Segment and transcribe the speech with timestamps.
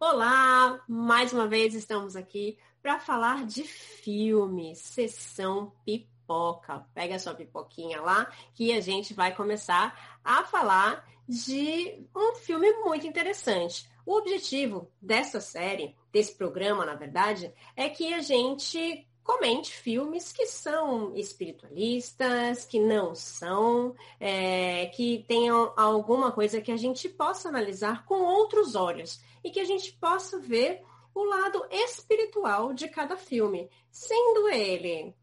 [0.00, 6.84] Olá, mais uma vez estamos aqui para falar de filmes, sessão pipoca.
[6.92, 12.70] Pega a sua pipoquinha lá que a gente vai começar a falar de um filme
[12.82, 13.88] muito interessante.
[14.04, 20.46] O objetivo dessa série, desse programa, na verdade, é que a gente comente filmes que
[20.46, 28.04] são espiritualistas, que não são, é, que tenham alguma coisa que a gente possa analisar
[28.04, 30.82] com outros olhos e que a gente possa ver
[31.14, 35.14] o lado espiritual de cada filme, sendo ele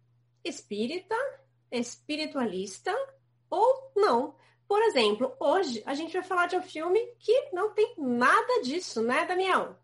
[0.44, 1.16] espírita,
[1.72, 2.92] espiritualista
[3.50, 4.36] ou não.
[4.68, 9.04] Por exemplo, hoje a gente vai falar de um filme que não tem nada disso,
[9.04, 9.76] né, Daniel?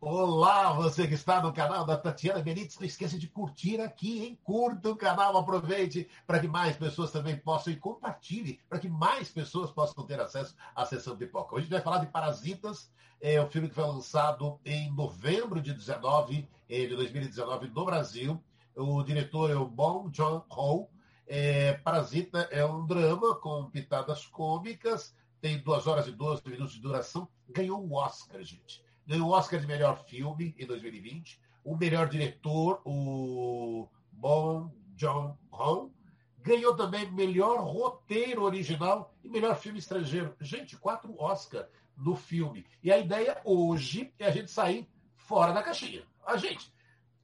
[0.00, 4.38] Olá, você que está no canal da Tatiana Benites, não esqueça de curtir aqui, hein?
[4.44, 9.28] Curta o canal, aproveite para que mais pessoas também possam e compartilhe, para que mais
[9.28, 11.52] pessoas possam ter acesso à sessão de pipoca.
[11.52, 12.88] Hoje a gente vai falar de Parasitas,
[13.20, 18.40] é o filme que foi lançado em novembro de 19, eh, de 2019 no Brasil.
[18.76, 20.88] O diretor é o Bong Joon-ho.
[21.26, 26.80] É, Parasita é um drama com pitadas cômicas, tem 2 horas e 12 minutos de
[26.80, 31.40] duração, ganhou o Oscar, gente ganhou o Oscar de melhor filme em 2020.
[31.64, 35.90] O melhor diretor, o Bong Joon-ho.
[36.38, 40.36] Ganhou também melhor roteiro original e melhor filme estrangeiro.
[40.40, 42.66] Gente, quatro Oscar no filme.
[42.82, 44.86] E a ideia hoje é a gente sair
[45.16, 46.04] fora da caixinha.
[46.24, 46.72] A gente,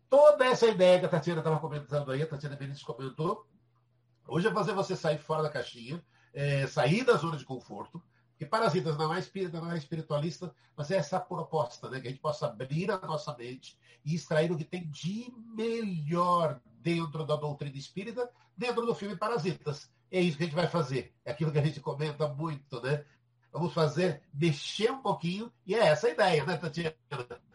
[0.09, 3.47] toda essa ideia que a Tatiana estava comentando aí, a Tatiana Benítez comentou,
[4.27, 8.03] hoje é fazer você sair fora da caixinha, é, sair da zona de conforto,
[8.37, 12.01] que Parasitas não é espírita, não é espiritualista, mas é essa proposta, né?
[12.01, 16.61] Que a gente possa abrir a nossa mente e extrair o que tem de melhor
[16.81, 19.91] dentro da doutrina espírita, dentro do filme Parasitas.
[20.11, 21.15] É isso que a gente vai fazer.
[21.25, 23.05] É aquilo que a gente comenta muito, né?
[23.53, 26.97] Vamos fazer, mexer um pouquinho, e é essa a ideia, né, Tatiana?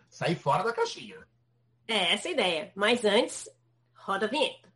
[0.09, 1.27] Sair fora da caixinha.
[1.85, 2.71] É essa a ideia.
[2.73, 3.49] Mas antes,
[3.93, 4.68] roda a vinheta.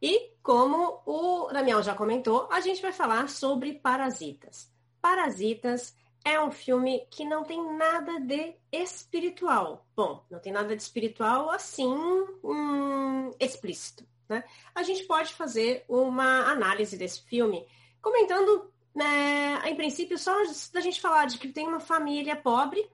[0.00, 4.70] E como o Daniel já comentou, a gente vai falar sobre Parasitas.
[5.00, 9.86] Parasitas é um filme que não tem nada de espiritual.
[9.94, 11.94] Bom, não tem nada de espiritual assim
[12.42, 14.06] hum, explícito.
[14.28, 14.42] Né?
[14.74, 17.66] A gente pode fazer uma análise desse filme
[18.00, 20.34] comentando, né, em princípio, só
[20.72, 22.88] da gente falar de que tem uma família pobre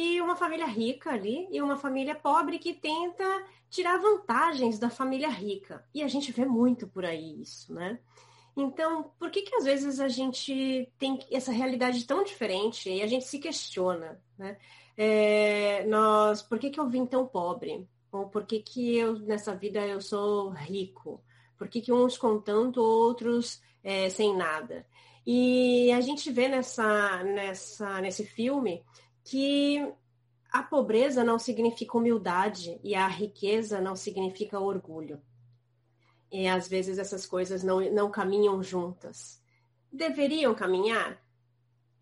[0.00, 3.24] e uma família rica ali, e uma família pobre que tenta
[3.68, 5.84] tirar vantagens da família rica.
[5.92, 7.98] E a gente vê muito por aí isso, né?
[8.56, 13.08] Então, por que que às vezes a gente tem essa realidade tão diferente e a
[13.08, 14.56] gente se questiona, né?
[14.96, 17.84] É, nós, por que que eu vim tão pobre?
[18.12, 21.20] Ou por que que eu, nessa vida, eu sou rico?
[21.56, 24.86] Por que que uns com tanto, outros é, sem nada?
[25.26, 28.84] E a gente vê nessa, nessa, nesse filme
[29.28, 29.86] que
[30.50, 35.20] a pobreza não significa humildade e a riqueza não significa orgulho.
[36.32, 39.42] E às vezes essas coisas não, não caminham juntas.
[39.92, 41.22] Deveriam caminhar?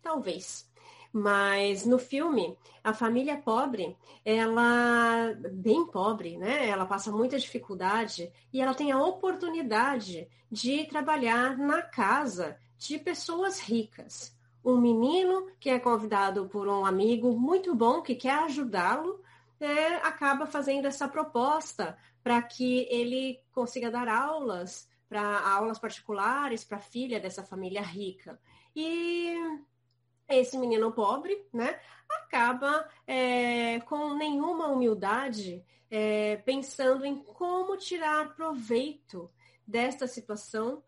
[0.01, 0.71] Talvez.
[1.11, 6.69] Mas no filme, a família pobre, ela bem pobre, né?
[6.69, 13.59] Ela passa muita dificuldade e ela tem a oportunidade de trabalhar na casa de pessoas
[13.59, 14.36] ricas
[14.67, 19.23] um menino que é convidado por um amigo muito bom que quer ajudá-lo,
[19.61, 26.77] é, acaba fazendo essa proposta para que ele consiga dar aulas, para aulas particulares para
[26.77, 28.37] a filha dessa família rica.
[28.75, 29.33] E
[30.27, 31.79] esse menino pobre, né,
[32.09, 39.31] acaba é, com nenhuma humildade, é, pensando em como tirar proveito
[39.65, 40.83] desta situação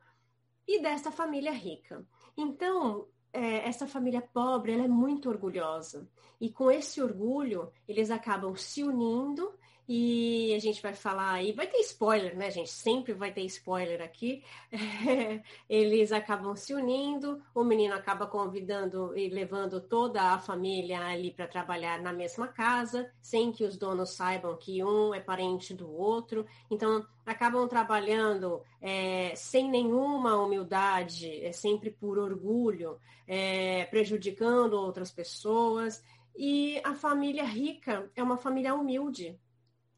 [0.68, 2.06] e desta família rica.
[2.36, 6.08] Então, é, essa família pobre ela é muito orgulhosa.
[6.40, 9.54] E com esse orgulho, eles acabam se unindo
[9.92, 12.70] e a gente vai falar aí, vai ter spoiler, né, gente?
[12.70, 14.44] Sempre vai ter spoiler aqui.
[15.68, 21.48] Eles acabam se unindo, o menino acaba convidando e levando toda a família ali para
[21.48, 26.46] trabalhar na mesma casa, sem que os donos saibam que um é parente do outro.
[26.70, 36.04] Então, acabam trabalhando é, sem nenhuma humildade, é sempre por orgulho, é, prejudicando outras pessoas.
[36.38, 39.36] E a família rica é uma família humilde,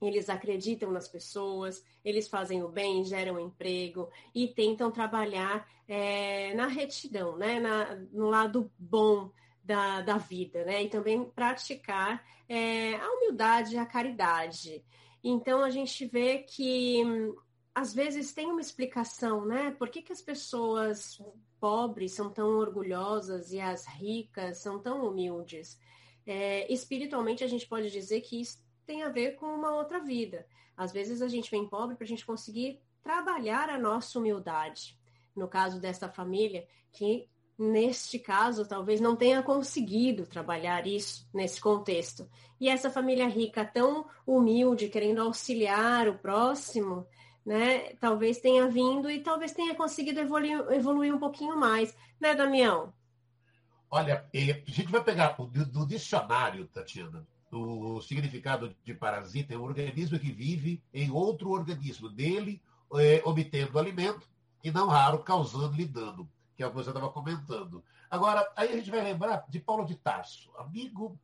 [0.07, 6.67] eles acreditam nas pessoas, eles fazem o bem, geram emprego e tentam trabalhar é, na
[6.67, 7.59] retidão, né?
[7.59, 9.31] Na, no lado bom
[9.63, 10.83] da, da vida, né?
[10.83, 14.83] E também praticar é, a humildade, a caridade.
[15.23, 17.03] Então a gente vê que
[17.73, 19.71] às vezes tem uma explicação, né?
[19.71, 21.21] Por que, que as pessoas
[21.59, 25.79] pobres são tão orgulhosas e as ricas são tão humildes?
[26.25, 30.45] É, espiritualmente a gente pode dizer que isso tem a ver com uma outra vida.
[30.75, 34.97] Às vezes a gente vem pobre para a gente conseguir trabalhar a nossa humildade.
[35.35, 42.29] No caso desta família, que neste caso talvez não tenha conseguido trabalhar isso nesse contexto.
[42.59, 47.07] E essa família rica tão humilde, querendo auxiliar o próximo,
[47.45, 47.93] né?
[47.99, 52.93] Talvez tenha vindo e talvez tenha conseguido evoluir, evoluir um pouquinho mais, né, Damião?
[53.89, 59.63] Olha, a gente vai pegar do, do dicionário, Tatiana, o significado de parasita é um
[59.63, 62.61] organismo que vive em outro organismo, dele
[62.95, 64.29] é, obtendo alimento
[64.63, 67.83] e não raro causando-lhe dano, que é o que você estava comentando.
[68.09, 70.51] Agora, aí a gente vai lembrar de Paulo de Tarso.
[70.57, 71.19] Amigo,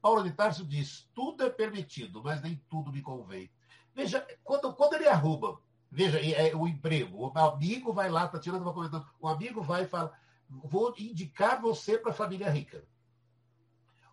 [0.00, 3.50] Paulo de Tarso diz: tudo é permitido, mas nem tudo me convém.
[3.94, 5.58] Veja, quando, quando ele arruma,
[5.90, 9.88] veja, é, o emprego, o amigo vai lá, Tatiana estava comentando, o amigo vai e
[9.88, 10.12] fala:
[10.48, 12.84] vou indicar você para a família rica.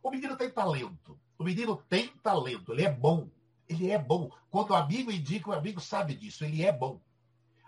[0.04, 1.20] O menino tem talento.
[1.42, 3.28] O menino tem talento, ele é bom.
[3.68, 4.30] Ele é bom.
[4.52, 7.02] Quando o amigo indica, o amigo sabe disso, ele é bom.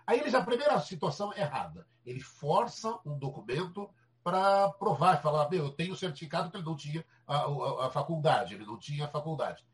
[0.06, 1.84] Aí ele já, a primeira situação errada.
[2.06, 3.90] Ele força um documento
[4.22, 8.54] para provar, falar, meu, eu tenho certificado que ele não tinha a, a, a, faculdade,
[8.54, 9.66] ele não tinha a faculdade.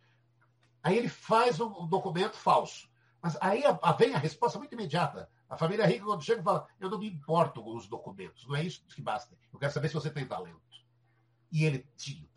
[0.82, 2.88] Aí ele faz um, um documento falso.
[3.20, 5.28] Mas aí a, vem a resposta muito imediata.
[5.46, 8.64] A família rica, quando chega, fala: Eu não me importo com os documentos, não é
[8.64, 9.36] isso que basta.
[9.52, 10.58] Eu quero saber se você tem talento.
[11.52, 12.29] E ele tinha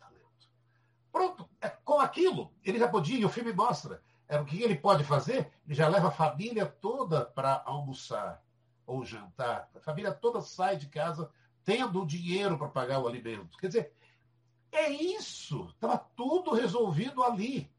[1.14, 4.02] Pronto, é, com aquilo, ele já podia, e o filme mostra.
[4.26, 5.48] É, o que ele pode fazer?
[5.64, 8.42] Ele já leva a família toda para almoçar
[8.84, 9.70] ou jantar.
[9.76, 11.30] A família toda sai de casa
[11.62, 13.56] tendo o dinheiro para pagar o alimento.
[13.58, 13.92] Quer dizer,
[14.72, 15.68] é isso.
[15.68, 17.70] Estava tudo resolvido ali.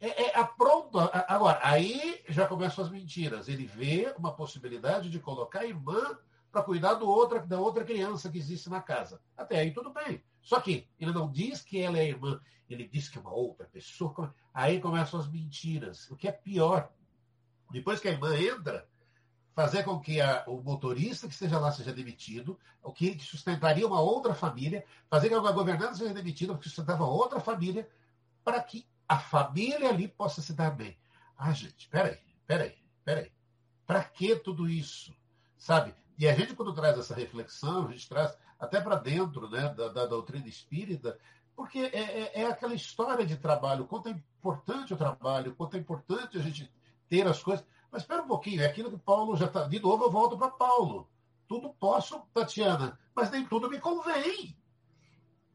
[0.00, 0.98] É, é, é pronto.
[0.98, 3.46] Agora, aí já começam as mentiras.
[3.46, 6.18] Ele vê uma possibilidade de colocar a irmã
[6.50, 9.20] para cuidar do outra, da outra criança que existe na casa.
[9.36, 10.20] Até aí tudo bem.
[10.42, 13.66] Só que ele não diz que ela é irmã, ele diz que é uma outra
[13.66, 14.34] pessoa.
[14.52, 16.90] Aí começam as mentiras, o que é pior.
[17.70, 18.86] Depois que a irmã entra,
[19.54, 24.00] fazer com que a, o motorista que esteja lá seja demitido, o que sustentaria uma
[24.00, 27.88] outra família, fazer com que a governanta seja demitida, que sustentava outra família,
[28.44, 30.98] para que a família ali possa se dar bem.
[31.36, 33.32] Ah, gente, peraí, peraí, peraí.
[33.86, 35.14] Para que tudo isso?
[35.56, 35.94] Sabe?
[36.22, 39.88] E a gente, quando traz essa reflexão, a gente traz até para dentro né, da,
[39.88, 41.18] da, doutrina espírita,
[41.56, 45.80] porque é, é, é, aquela história de trabalho, quanto é importante o trabalho, quanto é
[45.80, 46.72] importante a gente
[47.08, 47.66] ter as coisas.
[47.90, 49.66] Mas espera um pouquinho, é aquilo que Paulo já está.
[49.66, 51.10] De novo, eu volto para Paulo.
[51.48, 54.56] Tudo posso, Tatiana, mas nem tudo me convém.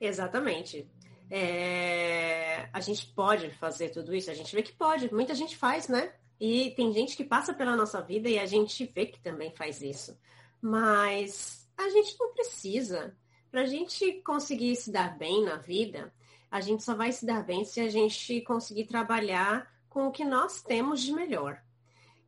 [0.02, 0.86] Exatamente.
[1.32, 2.70] É...
[2.74, 6.14] A gente pode fazer tudo isso, a gente vê que pode, muita gente faz, né?
[6.38, 9.82] E tem gente que passa pela nossa vida e a gente vê que também faz
[9.82, 10.20] isso.
[10.62, 13.16] Mas a gente não precisa.
[13.52, 16.14] Para a gente conseguir se dar bem na vida,
[16.50, 20.24] a gente só vai se dar bem se a gente conseguir trabalhar com o que
[20.24, 21.62] nós temos de melhor.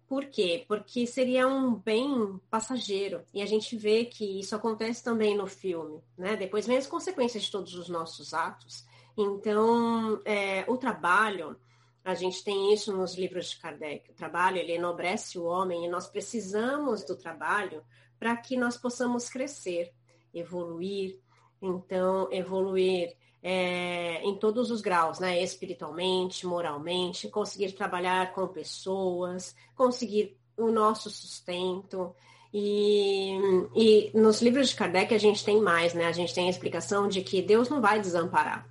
[0.07, 0.65] Por quê?
[0.67, 3.23] Porque seria um bem passageiro.
[3.31, 6.01] E a gente vê que isso acontece também no filme.
[6.17, 6.35] Né?
[6.35, 8.83] Depois vem as consequências de todos os nossos atos.
[9.15, 11.55] Então, é, o trabalho,
[12.03, 14.09] a gente tem isso nos livros de Kardec.
[14.09, 17.83] O trabalho, ele enobrece o homem e nós precisamos do trabalho
[18.19, 19.93] para que nós possamos crescer,
[20.33, 21.19] evoluir,
[21.61, 25.41] então evoluir é, em todos os graus, né?
[25.41, 32.13] Espiritualmente, moralmente, conseguir trabalhar com pessoas, conseguir o nosso sustento.
[32.53, 33.38] E,
[33.75, 36.05] e nos livros de Kardec a gente tem mais, né?
[36.05, 38.67] A gente tem a explicação de que Deus não vai desamparar.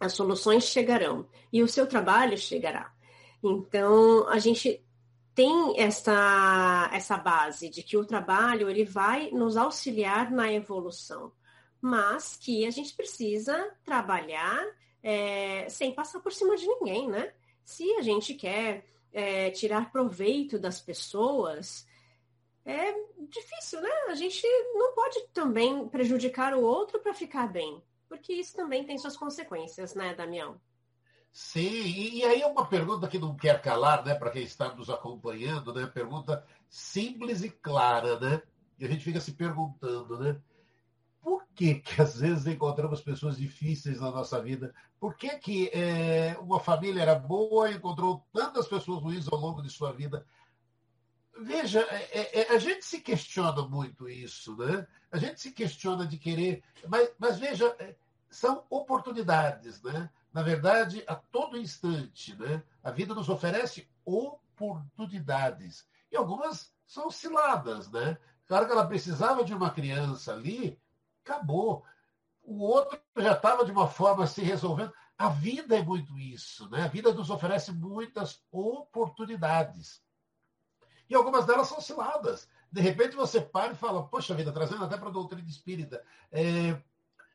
[0.00, 2.92] As soluções chegarão e o seu trabalho chegará.
[3.42, 4.82] Então, a gente
[5.38, 11.32] tem essa, essa base de que o trabalho ele vai nos auxiliar na evolução,
[11.80, 14.66] mas que a gente precisa trabalhar
[15.00, 17.32] é, sem passar por cima de ninguém, né?
[17.62, 21.86] Se a gente quer é, tirar proveito das pessoas,
[22.64, 22.92] é
[23.28, 23.92] difícil, né?
[24.08, 28.98] A gente não pode também prejudicar o outro para ficar bem, porque isso também tem
[28.98, 30.60] suas consequências, né, Damião?
[31.32, 34.74] Sim, e, e aí é uma pergunta que não quer calar, né, para quem está
[34.74, 35.86] nos acompanhando, né?
[35.86, 38.42] Pergunta simples e clara, né?
[38.78, 40.40] E a gente fica se perguntando, né?
[41.20, 44.74] Por que, que às vezes encontramos pessoas difíceis na nossa vida?
[44.98, 49.62] Por que, que é, uma família era boa e encontrou tantas pessoas ruins ao longo
[49.62, 50.26] de sua vida?
[51.40, 54.86] veja, é, é, a gente se questiona muito isso, né?
[55.10, 57.94] A gente se questiona de querer, mas, mas veja, é,
[58.28, 60.10] são oportunidades, né?
[60.32, 62.62] Na verdade, a todo instante, né?
[62.82, 65.86] A vida nos oferece oportunidades.
[66.10, 68.18] E algumas são ciladas, né?
[68.46, 70.80] Claro que ela precisava de uma criança ali,
[71.24, 71.84] acabou.
[72.42, 74.92] O outro já estava de uma forma se resolvendo.
[75.18, 76.84] A vida é muito isso, né?
[76.84, 80.02] A vida nos oferece muitas oportunidades.
[81.10, 82.48] E algumas delas são ciladas.
[82.70, 86.80] De repente você para e fala, poxa vida, trazendo até para a doutrina espírita, é,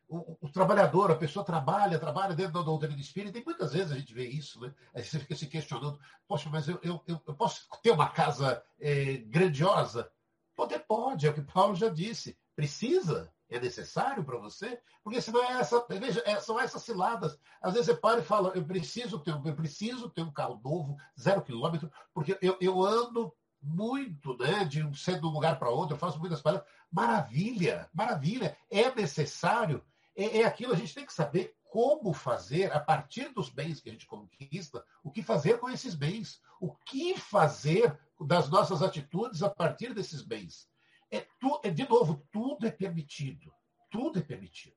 [0.08, 3.98] o, o, trabalhador, a pessoa trabalha, trabalha dentro da doutrina espírita, e muitas vezes a
[3.98, 4.74] gente vê isso, né?
[4.94, 9.18] Aí você fica se questionando, poxa, mas eu, eu, eu posso ter uma casa é,
[9.18, 10.12] grandiosa?
[10.56, 12.38] Poder pode, é o que Paulo já disse.
[12.56, 13.32] Precisa?
[13.50, 14.80] É necessário para você?
[15.04, 17.38] Porque senão é essa, veja, é, são essas ciladas.
[17.62, 20.98] Às vezes você para e fala, eu preciso ter, eu preciso ter um carro novo,
[21.20, 25.96] zero quilômetro, porque eu, eu ando muito, né, de um, de um lugar para outro,
[25.96, 26.70] eu faço muitas palestras.
[26.92, 28.58] Maravilha, maravilha.
[28.70, 29.84] É necessário.
[30.16, 33.90] É, é aquilo, a gente tem que saber como fazer, a partir dos bens que
[33.90, 36.40] a gente conquista, o que fazer com esses bens.
[36.62, 40.70] O que fazer das nossas atitudes a partir desses bens.
[41.12, 43.52] É, tu, é de novo, tudo é permitido.
[43.90, 44.76] Tudo é permitido.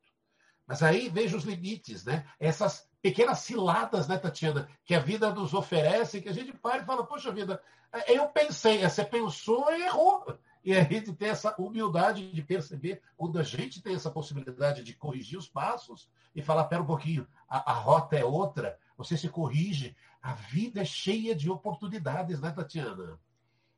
[0.67, 2.27] Mas aí veja os limites, né?
[2.41, 6.85] Essas pequenas ciladas, né, Tatiana, que a vida nos oferece, que a gente para e
[6.85, 7.63] fala, poxa vida,
[7.93, 10.39] é, eu pensei, você pensou e errou.
[10.67, 14.95] E a gente tem essa humildade de perceber quando a gente tem essa possibilidade de
[14.95, 19.29] corrigir os passos e falar, pera um pouquinho, a, a rota é outra, você se
[19.29, 19.95] corrige.
[20.21, 23.17] A vida é cheia de oportunidades, né, Tatiana?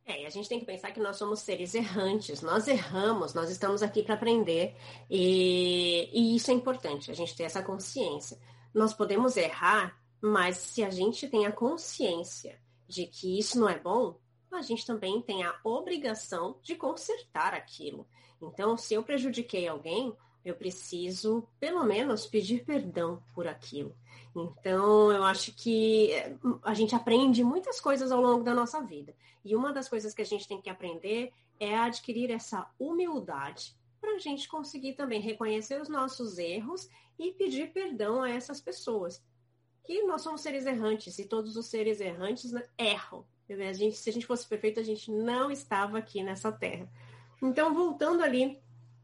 [0.07, 3.83] É, a gente tem que pensar que nós somos seres errantes, nós erramos, nós estamos
[3.83, 4.75] aqui para aprender
[5.11, 8.39] e, e isso é importante, a gente ter essa consciência.
[8.73, 13.79] Nós podemos errar, mas se a gente tem a consciência de que isso não é
[13.79, 14.19] bom,
[14.57, 18.07] a gente também tem a obrigação de consertar aquilo.
[18.41, 20.15] Então, se eu prejudiquei alguém,
[20.45, 23.95] eu preciso, pelo menos, pedir perdão por aquilo.
[24.35, 29.15] Então, eu acho que eh, a gente aprende muitas coisas ao longo da nossa vida.
[29.45, 34.15] E uma das coisas que a gente tem que aprender é adquirir essa humildade para
[34.15, 36.89] a gente conseguir também reconhecer os nossos erros
[37.19, 39.23] e pedir perdão a essas pessoas.
[39.85, 43.27] Que nós somos seres errantes e todos os seres errantes né, erram.
[43.51, 46.89] A gente, se a gente fosse perfeito, a gente não estava aqui nessa terra.
[47.43, 48.61] Então, voltando ali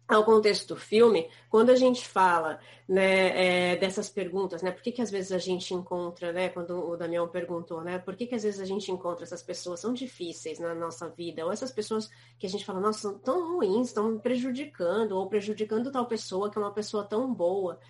[0.06, 4.92] ao contexto do filme, quando a gente fala né, é, dessas perguntas, né, por que,
[4.92, 8.34] que às vezes a gente encontra, né, quando o Damião perguntou, né, por que, que
[8.34, 12.10] às vezes a gente encontra essas pessoas tão difíceis na nossa vida, ou essas pessoas
[12.38, 16.58] que a gente fala, nossa, são tão ruins, estão prejudicando, ou prejudicando tal pessoa que
[16.58, 17.80] é uma pessoa tão boa.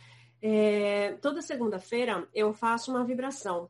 [0.40, 3.68] É, toda segunda-feira eu faço uma vibração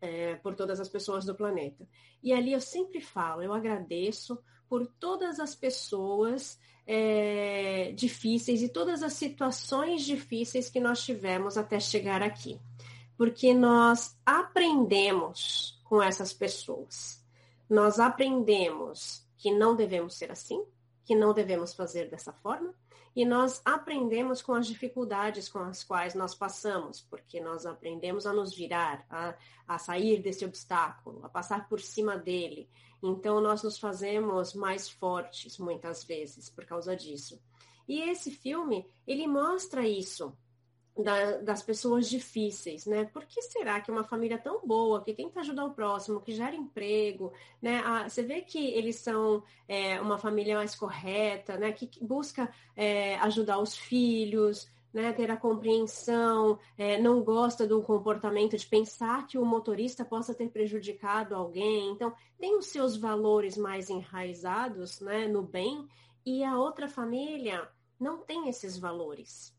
[0.00, 1.86] é, por todas as pessoas do planeta.
[2.22, 9.02] E ali eu sempre falo, eu agradeço por todas as pessoas é, difíceis e todas
[9.02, 12.60] as situações difíceis que nós tivemos até chegar aqui.
[13.16, 17.24] Porque nós aprendemos com essas pessoas.
[17.68, 20.64] Nós aprendemos que não devemos ser assim,
[21.04, 22.74] que não devemos fazer dessa forma,
[23.14, 28.32] e nós aprendemos com as dificuldades com as quais nós passamos, porque nós aprendemos a
[28.32, 29.34] nos virar, a,
[29.68, 32.68] a sair desse obstáculo, a passar por cima dele.
[33.02, 37.40] Então, nós nos fazemos mais fortes, muitas vezes, por causa disso.
[37.86, 40.36] E esse filme, ele mostra isso,
[40.96, 43.04] da, das pessoas difíceis, né?
[43.04, 46.54] Por que será que uma família tão boa, que tenta ajudar o próximo, que gera
[46.54, 47.82] emprego, né?
[47.84, 51.72] Ah, você vê que eles são é, uma família mais correta, né?
[51.72, 55.12] Que, busca é, ajudar os filhos, né?
[55.12, 60.48] Ter a compreensão, é, não gosta do comportamento de pensar que o motorista possa ter
[60.48, 61.90] prejudicado alguém.
[61.90, 65.26] Então, tem os seus valores mais enraizados, né?
[65.26, 65.88] No bem,
[66.24, 69.53] e a outra família não tem esses valores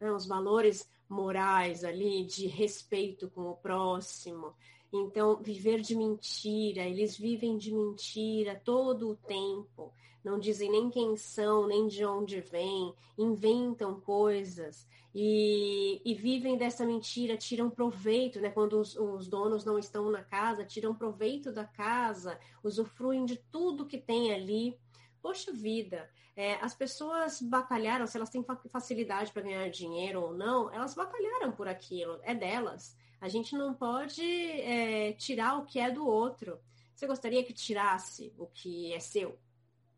[0.00, 4.54] né, os valores morais ali de respeito com o próximo.
[4.92, 9.92] Então, viver de mentira, eles vivem de mentira todo o tempo,
[10.24, 16.84] não dizem nem quem são, nem de onde vêm, inventam coisas e, e vivem dessa
[16.84, 18.50] mentira, tiram proveito, né?
[18.50, 23.86] Quando os, os, donos não estão na casa, tiram proveito da casa, usufruem de tudo
[23.86, 24.78] que tem ali.
[25.20, 30.72] Poxa vida, é, as pessoas batalharam, se elas têm facilidade para ganhar dinheiro ou não,
[30.72, 32.96] elas batalharam por aquilo, é delas.
[33.20, 36.58] A gente não pode é, tirar o que é do outro.
[36.94, 39.38] Você gostaria que tirasse o que é seu?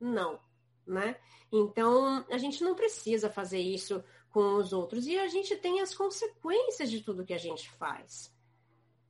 [0.01, 0.41] Não,
[0.87, 1.17] né?
[1.53, 5.07] Então, a gente não precisa fazer isso com os outros.
[5.07, 8.35] E a gente tem as consequências de tudo que a gente faz.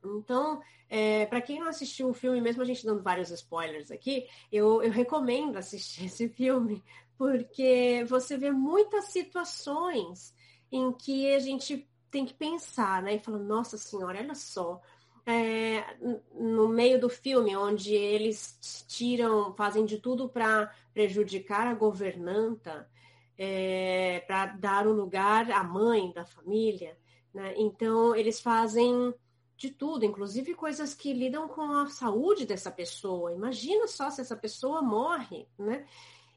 [0.03, 4.27] Então, é, para quem não assistiu o filme, mesmo a gente dando vários spoilers aqui,
[4.51, 6.83] eu, eu recomendo assistir esse filme,
[7.17, 10.33] porque você vê muitas situações
[10.71, 13.15] em que a gente tem que pensar, né?
[13.15, 14.81] E fala, nossa senhora, olha só.
[15.25, 15.97] É,
[16.33, 22.89] no meio do filme, onde eles tiram, fazem de tudo para prejudicar a governanta,
[23.37, 26.97] é, para dar um lugar à mãe da família.
[27.33, 27.53] Né?
[27.57, 29.13] Então, eles fazem
[29.55, 33.31] de tudo, inclusive coisas que lidam com a saúde dessa pessoa.
[33.31, 35.85] Imagina só se essa pessoa morre, né?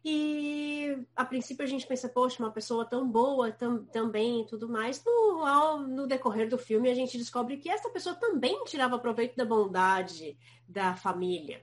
[0.04, 4.68] E a princípio a gente pensa, poxa, uma pessoa tão boa tam, também e tudo
[4.68, 5.02] mais.
[5.04, 9.36] No, ao, no decorrer do filme a gente descobre que essa pessoa também tirava proveito
[9.36, 10.38] da bondade
[10.68, 11.60] da família.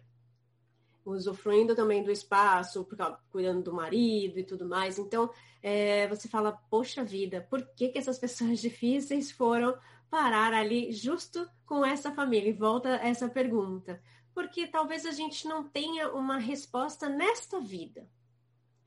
[1.06, 2.86] Usufruindo também do espaço,
[3.30, 4.98] cuidando do marido e tudo mais.
[5.00, 5.30] Então,
[5.62, 9.78] é, você fala, poxa vida, por que, que essas pessoas difíceis foram
[10.10, 12.50] parar ali justo com essa família?
[12.50, 14.02] E volta essa pergunta.
[14.34, 18.06] Porque talvez a gente não tenha uma resposta nesta vida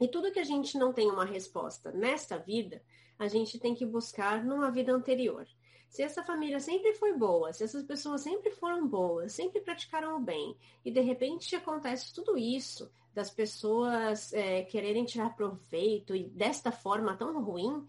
[0.01, 2.83] e tudo que a gente não tem uma resposta nesta vida,
[3.19, 5.47] a gente tem que buscar numa vida anterior.
[5.89, 10.21] Se essa família sempre foi boa, se essas pessoas sempre foram boas, sempre praticaram o
[10.21, 16.71] bem, e de repente acontece tudo isso, das pessoas é, quererem tirar proveito e desta
[16.71, 17.87] forma tão ruim,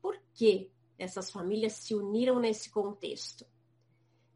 [0.00, 3.44] por que essas famílias se uniram nesse contexto?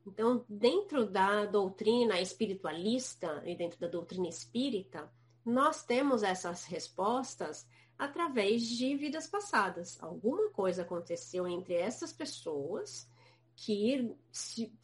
[0.04, 5.08] Então, dentro da doutrina espiritualista e dentro da doutrina espírita,
[5.44, 7.66] nós temos essas respostas
[7.98, 10.02] através de vidas passadas.
[10.02, 13.08] Alguma coisa aconteceu entre essas pessoas
[13.54, 14.14] que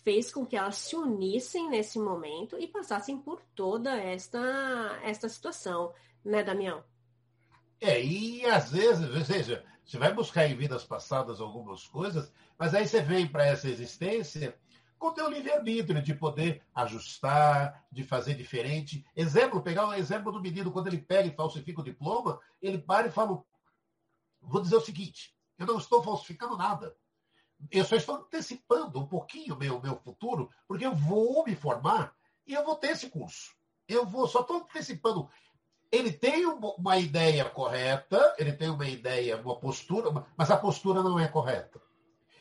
[0.04, 5.92] fez com que elas se unissem nesse momento e passassem por toda esta, esta situação,
[6.24, 6.84] né, Damião?
[7.80, 12.86] É, e às vezes, veja, você vai buscar em vidas passadas algumas coisas, mas aí
[12.86, 14.56] você vem para essa existência
[14.98, 19.06] com teu livre-arbítrio de poder ajustar, de fazer diferente.
[19.14, 23.06] Exemplo, pegar um exemplo do menino, quando ele pega e falsifica o diploma, ele para
[23.06, 23.42] e fala,
[24.40, 26.96] vou dizer o seguinte, eu não estou falsificando nada.
[27.70, 32.14] Eu só estou antecipando um pouquinho o meu, meu futuro, porque eu vou me formar
[32.46, 33.54] e eu vou ter esse curso.
[33.88, 35.28] Eu vou, só estou antecipando.
[35.90, 41.18] Ele tem uma ideia correta, ele tem uma ideia, uma postura, mas a postura não
[41.18, 41.80] é correta.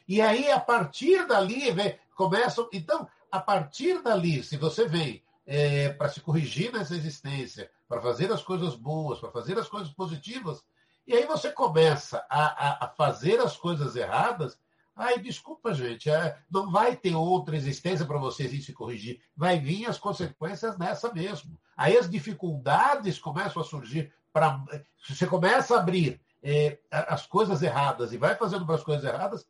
[0.08, 1.72] E aí, a partir dali,
[2.18, 2.68] começam.
[2.74, 8.32] Então, a partir dali, se você vem é, para se corrigir nessa existência, para fazer
[8.32, 10.64] as coisas boas, para fazer as coisas positivas,
[11.06, 14.60] e aí você começa a, a, a fazer as coisas erradas,
[15.00, 19.22] Ai, desculpa, gente, é, não vai ter outra existência para vocês se corrigir.
[19.36, 21.56] Vai vir as consequências nessa mesmo.
[21.78, 24.12] Aí as dificuldades começam a surgir.
[24.34, 24.60] Pra,
[25.06, 29.46] se você começa a abrir é, as coisas erradas e vai fazendo as coisas erradas,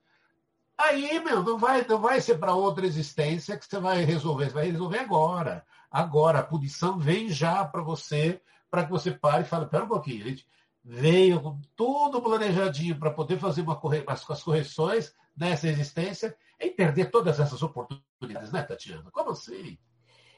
[0.77, 4.53] Aí, meu, não vai, não vai ser para outra existência que você vai resolver, você
[4.53, 5.65] vai resolver agora.
[5.89, 9.87] Agora, a punição vem já para você, para que você pare e fale, pera um
[9.87, 10.45] pouquinho, gente,
[10.83, 14.03] veio com tudo planejadinho para poder fazer uma corre...
[14.05, 19.09] as, as correções nessa existência e perder todas essas oportunidades, né, Tatiana?
[19.11, 19.77] Como assim?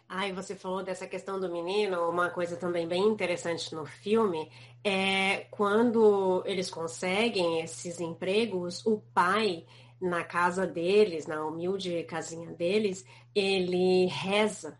[0.08, 4.52] Ai, você falou dessa questão do menino, uma coisa também bem interessante no filme
[4.84, 9.65] é quando eles conseguem esses empregos, o pai
[10.02, 14.80] na casa deles, na humilde casinha deles, ele reza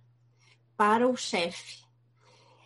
[0.78, 1.84] para o chefe.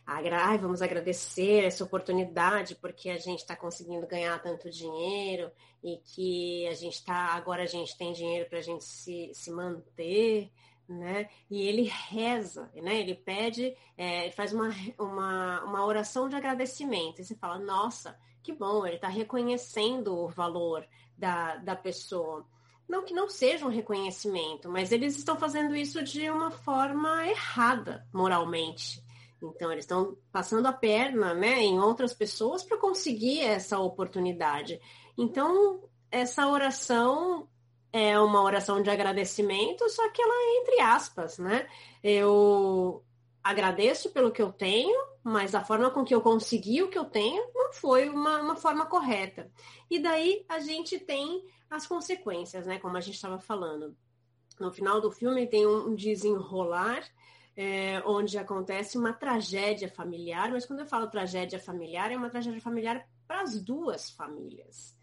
[0.05, 5.49] Ai, vamos agradecer essa oportunidade porque a gente está conseguindo ganhar tanto dinheiro
[5.81, 9.49] e que a gente está agora a gente tem dinheiro para a gente se, se
[9.49, 10.51] manter,
[10.87, 11.29] né?
[11.49, 12.99] E ele reza, né?
[12.99, 17.21] Ele pede, é, ele faz uma, uma, uma oração de agradecimento.
[17.21, 20.85] E você fala, nossa, que bom, ele está reconhecendo o valor
[21.17, 22.45] da, da pessoa.
[22.87, 28.05] Não que não seja um reconhecimento, mas eles estão fazendo isso de uma forma errada
[28.13, 29.01] moralmente.
[29.41, 34.79] Então, eles estão passando a perna né, em outras pessoas para conseguir essa oportunidade.
[35.17, 37.47] Então, essa oração
[37.91, 41.67] é uma oração de agradecimento, só que ela é entre aspas, né?
[42.01, 43.03] Eu
[43.43, 47.05] agradeço pelo que eu tenho, mas a forma com que eu consegui o que eu
[47.05, 49.49] tenho não foi uma, uma forma correta.
[49.89, 52.77] E daí a gente tem as consequências, né?
[52.77, 53.95] Como a gente estava falando.
[54.59, 57.03] No final do filme tem um desenrolar
[57.55, 62.61] é, onde acontece uma tragédia familiar, mas quando eu falo tragédia familiar, é uma tragédia
[62.61, 64.97] familiar para as duas famílias,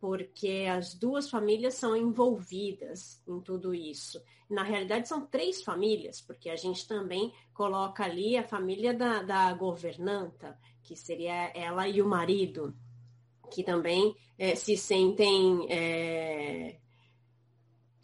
[0.00, 4.22] porque as duas famílias são envolvidas em tudo isso.
[4.48, 9.52] Na realidade, são três famílias, porque a gente também coloca ali a família da, da
[9.52, 12.74] governanta, que seria ela e o marido,
[13.50, 16.78] que também é, se sentem é,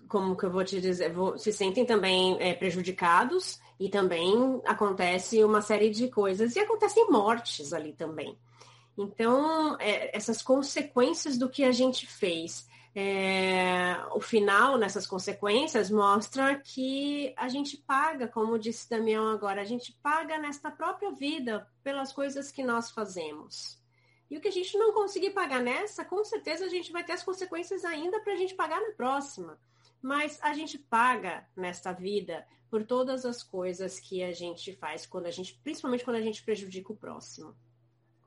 [0.08, 5.42] como que eu vou te dizer, vou, se sentem também é, prejudicados e também acontece
[5.42, 8.38] uma série de coisas e acontecem mortes ali também.
[8.96, 16.56] Então, é, essas consequências do que a gente fez, é, o final nessas consequências mostra
[16.60, 22.12] que a gente paga, como disse Damião agora, a gente paga nesta própria vida pelas
[22.12, 23.82] coisas que nós fazemos.
[24.30, 27.12] E o que a gente não conseguir pagar nessa, com certeza a gente vai ter
[27.12, 29.58] as consequências ainda para a gente pagar na próxima.
[30.00, 35.26] Mas a gente paga nesta vida por todas as coisas que a gente faz, quando
[35.26, 37.54] a gente, principalmente quando a gente prejudica o próximo.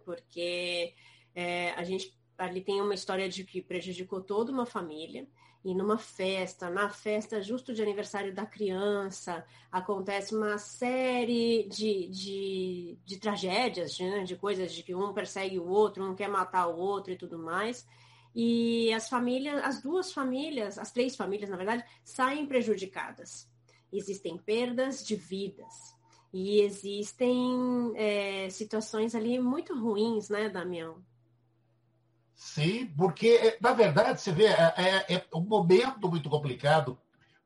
[0.07, 0.93] Porque
[1.35, 5.27] é, a gente ali tem uma história de que prejudicou toda uma família.
[5.65, 12.97] E numa festa, na festa justo de aniversário da criança, acontece uma série de, de,
[13.03, 16.77] de tragédias, né, de coisas de que um persegue o outro, um quer matar o
[16.77, 17.85] outro e tudo mais.
[18.33, 23.51] E as famílias, as duas famílias, as três famílias, na verdade, saem prejudicadas.
[23.91, 25.96] Existem perdas de vidas.
[26.33, 31.03] E existem é, situações ali muito ruins, né, Damião?
[32.35, 36.99] Sim, porque, é, na verdade, você vê, é, é, é, um momento muito complicado,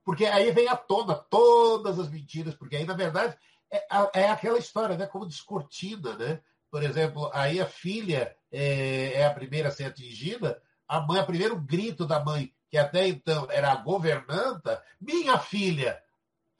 [0.03, 3.37] porque aí vem à tona todas as mentiras, porque aí, na verdade,
[3.71, 6.41] é, é aquela história, né, como descortina, né?
[6.69, 11.25] Por exemplo, aí a filha é, é a primeira a ser atingida, a mãe, o
[11.25, 16.01] primeiro grito da mãe, que até então era a governanta, minha filha,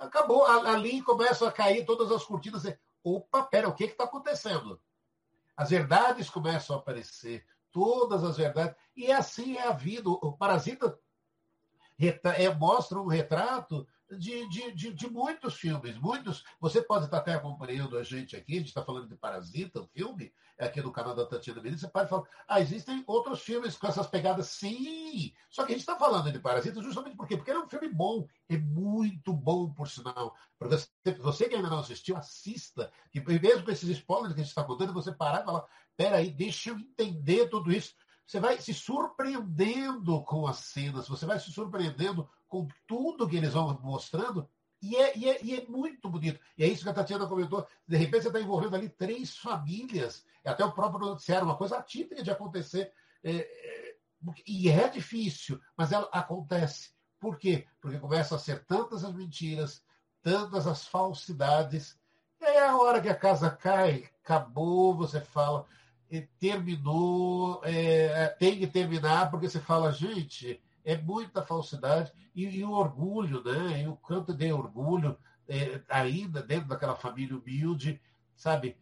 [0.01, 2.63] acabou, ali começam a cair todas as cortinas.
[3.03, 4.81] Opa, pera, o que está acontecendo?
[5.55, 8.75] As verdades começam a aparecer, todas as verdades.
[8.95, 10.09] E assim é a vida.
[10.09, 10.99] O Parasita
[11.99, 13.87] é, mostra um retrato
[14.17, 16.43] de, de, de, de, muitos filmes, muitos.
[16.59, 19.87] Você pode estar até acompanhando a gente aqui, a gente está falando de Parasita, um
[19.87, 23.87] filme, aqui no canal da Tatiana Mendes, você pode falar, ah, existem outros filmes com
[23.87, 25.33] essas pegadas, sim.
[25.49, 27.37] Só que a gente está falando de Parasita justamente por quê?
[27.37, 30.35] Porque ele é um filme bom, é muito bom, por sinal.
[30.59, 30.87] Para você,
[31.19, 32.91] você que ainda não assistiu, assista.
[33.13, 35.65] E mesmo com esses spoilers que a gente está contando, você parar e falar,
[35.97, 37.95] peraí, deixa eu entender tudo isso.
[38.25, 43.53] Você vai se surpreendendo com as cenas, você vai se surpreendendo com tudo que eles
[43.53, 44.45] vão mostrando,
[44.81, 46.37] e é, e, é, e é, muito bonito.
[46.57, 47.65] E é isso que a Tatiana comentou.
[47.87, 52.21] De repente você está envolvendo ali três famílias, até o próprio noticiário, uma coisa atípica
[52.21, 52.91] de acontecer.
[53.23, 53.95] É, é,
[54.45, 56.91] e é difícil, mas ela acontece.
[57.21, 57.65] Por quê?
[57.79, 59.81] Porque começam a ser tantas as mentiras,
[60.21, 61.97] tantas as falsidades.
[62.41, 65.65] É a hora que a casa cai, acabou, você fala,
[66.37, 72.71] terminou, é, tem que terminar, porque você fala, gente, é muita falsidade e, e o
[72.71, 73.83] orgulho, né?
[73.83, 75.17] E o canto de orgulho,
[75.47, 78.01] é, ainda dentro daquela família humilde,
[78.35, 78.77] sabe?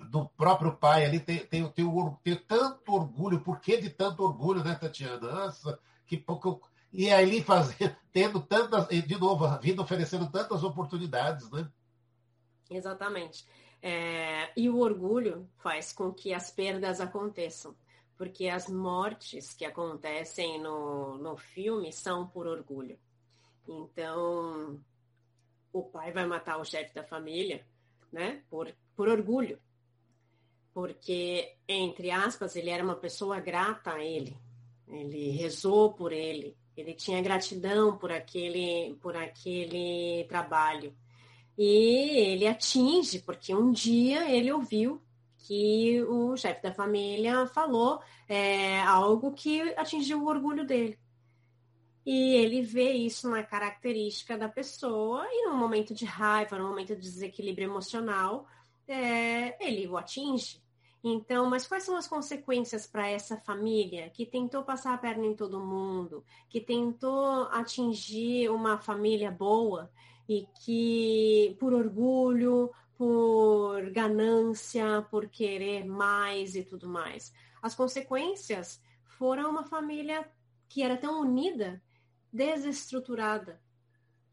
[0.00, 4.64] Do próprio pai ali tem, tem, tem, tem, tanto orgulho, por que de tanto orgulho,
[4.64, 5.20] né, Tatiana?
[5.20, 6.60] Nossa, que pouco.
[6.94, 11.66] E aí fazendo, tendo tantas, de novo, vindo oferecendo tantas oportunidades, né?
[12.70, 13.46] Exatamente.
[13.80, 17.74] É, e o orgulho faz com que as perdas aconteçam,
[18.22, 22.96] porque as mortes que acontecem no, no filme são por orgulho.
[23.66, 24.80] Então,
[25.72, 27.66] o pai vai matar o chefe da família,
[28.12, 29.58] né, por, por orgulho.
[30.72, 34.36] Porque, entre aspas, ele era uma pessoa grata a ele.
[34.86, 36.56] Ele rezou por ele.
[36.76, 40.94] Ele tinha gratidão por aquele, por aquele trabalho.
[41.58, 45.02] E ele atinge, porque um dia ele ouviu
[45.42, 50.98] que o chefe da família falou é, algo que atingiu o orgulho dele.
[52.04, 56.96] E ele vê isso na característica da pessoa e no momento de raiva, no momento
[56.96, 58.46] de desequilíbrio emocional,
[58.88, 60.60] é, ele o atinge.
[61.04, 65.34] Então, mas quais são as consequências para essa família que tentou passar a perna em
[65.34, 69.90] todo mundo, que tentou atingir uma família boa
[70.28, 77.32] e que por orgulho, por ganância, por querer mais e tudo mais.
[77.60, 80.28] As consequências foram uma família
[80.68, 81.82] que era tão unida,
[82.32, 83.60] desestruturada.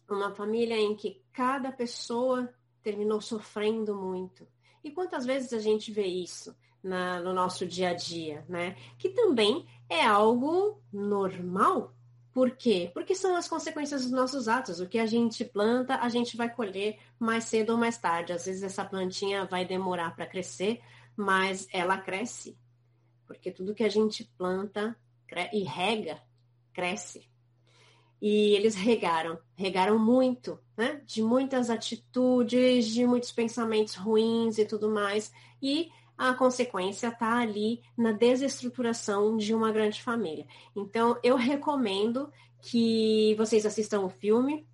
[0.10, 4.48] Uma família em que cada pessoa terminou sofrendo muito.
[4.84, 8.76] E quantas vezes a gente vê isso na, no nosso dia a dia, né?
[8.98, 11.94] Que também é algo normal
[12.40, 12.90] por quê?
[12.94, 14.80] Porque são as consequências dos nossos atos.
[14.80, 18.32] O que a gente planta, a gente vai colher mais cedo ou mais tarde.
[18.32, 20.80] Às vezes essa plantinha vai demorar para crescer,
[21.18, 22.58] mas ela cresce.
[23.28, 24.98] Porque tudo que a gente planta
[25.52, 26.18] e rega,
[26.72, 27.30] cresce.
[28.22, 31.02] E eles regaram, regaram muito, né?
[31.06, 35.30] De muitas atitudes, de muitos pensamentos ruins e tudo mais.
[35.62, 35.90] E
[36.20, 40.46] a consequência está ali na desestruturação de uma grande família.
[40.76, 42.30] Então, eu recomendo
[42.62, 44.68] que vocês assistam o filme,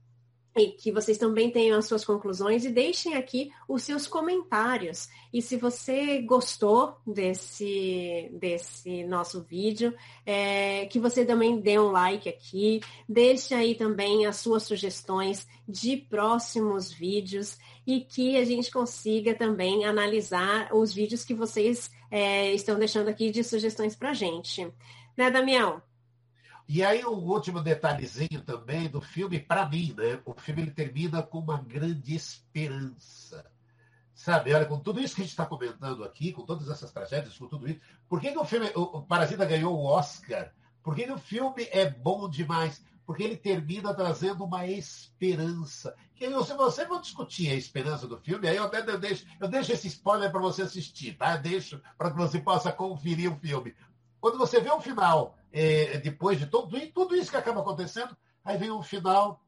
[0.57, 5.09] e que vocês também tenham as suas conclusões e deixem aqui os seus comentários.
[5.33, 9.93] E se você gostou desse, desse nosso vídeo,
[10.25, 15.97] é, que você também dê um like aqui, deixe aí também as suas sugestões de
[15.97, 22.79] próximos vídeos e que a gente consiga também analisar os vídeos que vocês é, estão
[22.79, 24.71] deixando aqui de sugestões para gente.
[25.17, 25.81] Né, Damião?
[26.67, 30.19] E aí, um último detalhezinho também do filme, para mim, né?
[30.25, 33.45] O filme ele termina com uma grande esperança.
[34.15, 37.37] Sabe, olha, com tudo isso que a gente está comentando aqui, com todas essas tragédias,
[37.37, 40.51] com tudo isso, por que, que o filme, o Parasita ganhou o Oscar?
[40.81, 42.83] Por que, que o filme é bom demais?
[43.05, 45.95] Porque ele termina trazendo uma esperança.
[46.15, 49.25] Que eu, se você for discutir a esperança do filme, aí eu até eu deixo,
[49.39, 51.37] eu deixo esse spoiler para você assistir, tá?
[51.37, 53.75] deixo para que você possa conferir o filme.
[54.19, 58.57] Quando você vê o final é, depois de tudo, tudo isso que acaba acontecendo, aí
[58.57, 59.41] vem um final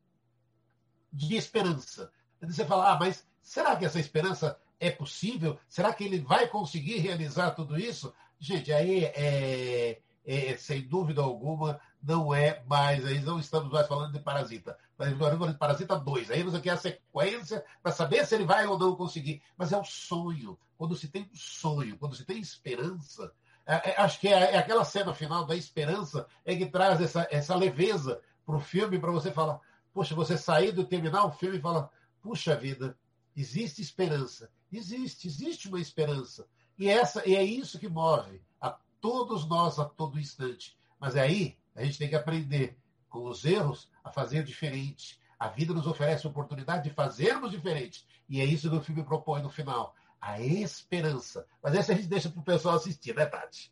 [1.12, 2.10] de esperança.
[2.42, 5.60] Você fala, ah, mas será que essa esperança é possível?
[5.68, 8.14] Será que ele vai conseguir realizar tudo isso?
[8.40, 14.14] Gente, aí é, é, sem dúvida alguma, não é mais, aí não estamos mais falando
[14.14, 16.32] de Parasita, mas falando de Parasita 2.
[16.32, 19.42] Aí você quer a sequência para saber se ele vai ou não conseguir.
[19.58, 20.58] Mas é o sonho.
[20.78, 23.34] Quando se tem um sonho, quando se tem esperança,
[23.68, 27.28] é, é, acho que é, é, aquela cena final da esperança é que traz essa,
[27.30, 29.60] essa leveza para o filme, para você falar,
[29.94, 31.90] poxa, você sair do terminar o filme falar,
[32.22, 32.98] puxa vida,
[33.36, 34.50] existe esperança.
[34.72, 36.48] Existe, existe uma esperança.
[36.80, 40.78] E, essa, e é isso que move a todos nós a todo instante.
[40.98, 42.78] Mas aí a gente tem que aprender
[43.10, 45.20] com os erros a fazer diferente.
[45.38, 48.06] A vida nos oferece a oportunidade de fazermos diferente.
[48.30, 51.48] E é isso que o filme propõe no final a esperança.
[51.62, 53.72] Mas essa a gente deixa para o pessoal assistir, né, Tati?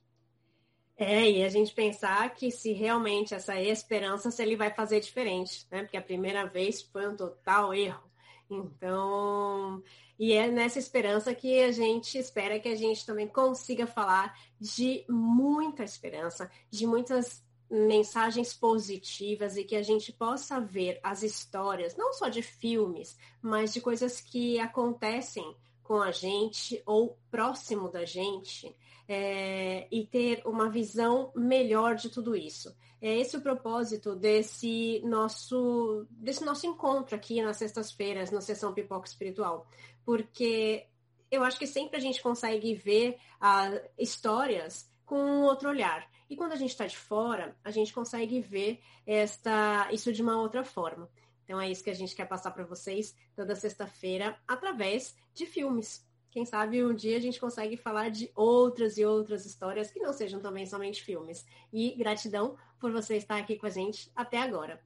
[0.98, 5.68] É, e a gente pensar que se realmente essa esperança, se ele vai fazer diferente,
[5.70, 5.82] né?
[5.82, 8.04] Porque a primeira vez foi um total erro.
[8.50, 9.84] Então,
[10.18, 15.04] e é nessa esperança que a gente espera que a gente também consiga falar de
[15.10, 22.14] muita esperança, de muitas mensagens positivas e que a gente possa ver as histórias, não
[22.14, 25.56] só de filmes, mas de coisas que acontecem
[25.86, 28.76] com a gente ou próximo da gente
[29.08, 32.76] é, e ter uma visão melhor de tudo isso.
[33.00, 39.08] É esse o propósito desse nosso, desse nosso encontro aqui nas sextas-feiras, na sessão Pipoca
[39.08, 39.68] Espiritual.
[40.04, 40.88] Porque
[41.30, 46.10] eu acho que sempre a gente consegue ver ah, histórias com um outro olhar.
[46.28, 50.42] E quando a gente está de fora, a gente consegue ver esta, isso de uma
[50.42, 51.08] outra forma.
[51.46, 56.06] Então é isso que a gente quer passar para vocês toda sexta-feira através de filmes.
[56.32, 60.12] Quem sabe um dia a gente consegue falar de outras e outras histórias que não
[60.12, 61.46] sejam também somente filmes.
[61.72, 64.82] E gratidão por você estar aqui com a gente até agora.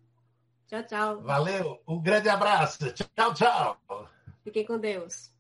[0.68, 1.22] Tchau, tchau.
[1.22, 2.94] Valeu, um grande abraço.
[2.94, 3.80] Tchau, tchau.
[4.44, 5.32] Fiquem com Deus.